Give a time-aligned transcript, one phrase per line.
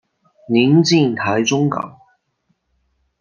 [0.47, 1.99] 临近台中港。